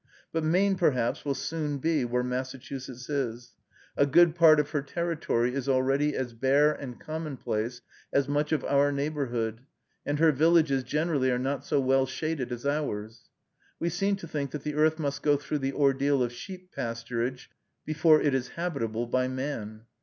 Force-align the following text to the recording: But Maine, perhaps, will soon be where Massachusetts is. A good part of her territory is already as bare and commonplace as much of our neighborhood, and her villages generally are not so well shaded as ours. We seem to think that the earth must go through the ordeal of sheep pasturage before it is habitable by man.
But 0.33 0.43
Maine, 0.43 0.77
perhaps, 0.77 1.23
will 1.23 1.35
soon 1.35 1.77
be 1.77 2.05
where 2.05 2.23
Massachusetts 2.23 3.07
is. 3.07 3.53
A 3.95 4.07
good 4.07 4.33
part 4.33 4.59
of 4.59 4.71
her 4.71 4.81
territory 4.81 5.53
is 5.53 5.69
already 5.69 6.15
as 6.15 6.33
bare 6.33 6.73
and 6.73 6.99
commonplace 6.99 7.81
as 8.11 8.27
much 8.27 8.51
of 8.51 8.63
our 8.65 8.91
neighborhood, 8.91 9.61
and 10.03 10.17
her 10.17 10.31
villages 10.31 10.81
generally 10.81 11.29
are 11.29 11.37
not 11.37 11.65
so 11.67 11.79
well 11.79 12.07
shaded 12.07 12.51
as 12.51 12.65
ours. 12.65 13.29
We 13.79 13.89
seem 13.89 14.15
to 14.15 14.27
think 14.27 14.49
that 14.49 14.63
the 14.63 14.73
earth 14.73 14.97
must 14.97 15.21
go 15.21 15.37
through 15.37 15.59
the 15.59 15.73
ordeal 15.73 16.23
of 16.23 16.33
sheep 16.33 16.71
pasturage 16.75 17.45
before 17.85 18.19
it 18.23 18.33
is 18.33 18.47
habitable 18.57 19.05
by 19.05 19.27
man. 19.27 19.81